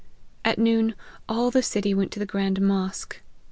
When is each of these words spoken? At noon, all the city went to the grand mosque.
At 0.43 0.57
noon, 0.57 0.95
all 1.29 1.51
the 1.51 1.61
city 1.61 1.93
went 1.93 2.11
to 2.13 2.17
the 2.19 2.25
grand 2.25 2.59
mosque. 2.59 3.21